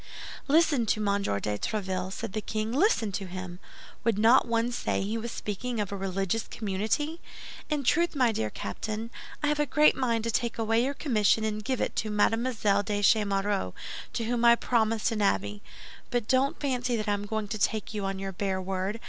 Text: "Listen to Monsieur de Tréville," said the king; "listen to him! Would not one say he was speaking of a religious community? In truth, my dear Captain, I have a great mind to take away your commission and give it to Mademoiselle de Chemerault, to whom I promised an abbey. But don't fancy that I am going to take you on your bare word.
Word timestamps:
"Listen 0.47 0.87
to 0.87 0.99
Monsieur 0.99 1.39
de 1.39 1.59
Tréville," 1.59 2.11
said 2.11 2.33
the 2.33 2.41
king; 2.41 2.71
"listen 2.71 3.11
to 3.11 3.27
him! 3.27 3.59
Would 4.03 4.17
not 4.17 4.47
one 4.47 4.71
say 4.71 5.03
he 5.03 5.15
was 5.15 5.31
speaking 5.31 5.79
of 5.79 5.91
a 5.91 5.95
religious 5.95 6.47
community? 6.47 7.21
In 7.69 7.83
truth, 7.83 8.15
my 8.15 8.31
dear 8.31 8.49
Captain, 8.49 9.11
I 9.43 9.47
have 9.49 9.59
a 9.59 9.67
great 9.67 9.95
mind 9.95 10.23
to 10.23 10.31
take 10.31 10.57
away 10.57 10.83
your 10.83 10.95
commission 10.95 11.43
and 11.43 11.63
give 11.63 11.79
it 11.81 11.95
to 11.97 12.09
Mademoiselle 12.09 12.81
de 12.81 13.03
Chemerault, 13.03 13.75
to 14.13 14.23
whom 14.23 14.43
I 14.43 14.55
promised 14.55 15.11
an 15.11 15.21
abbey. 15.21 15.61
But 16.09 16.27
don't 16.27 16.59
fancy 16.59 16.95
that 16.95 17.07
I 17.07 17.13
am 17.13 17.27
going 17.27 17.47
to 17.49 17.59
take 17.59 17.93
you 17.93 18.03
on 18.05 18.17
your 18.17 18.31
bare 18.31 18.59
word. 18.59 18.99